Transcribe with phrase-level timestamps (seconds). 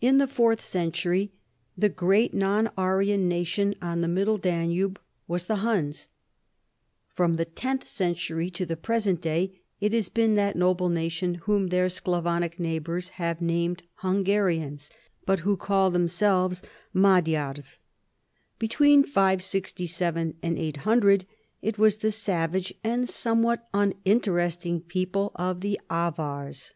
[0.00, 1.32] In the fourth century
[1.76, 4.98] the great non Aryan nation on the Middle Danube
[5.28, 6.08] was the Huns;
[7.12, 11.66] from the tenth century to the present day it has been that noble nation whom
[11.66, 14.88] their Sclavonic neighbors have named Hungarians,
[15.26, 16.62] but who call themselves
[16.94, 17.76] Magyars;
[18.58, 21.26] between 567 and 800,
[21.60, 26.72] it was the savage and somewhat uninteresting people of the Avars.